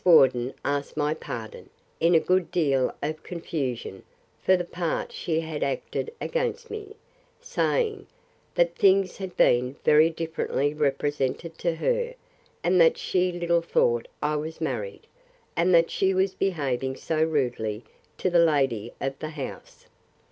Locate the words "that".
8.55-8.73, 12.81-12.97, 15.75-15.91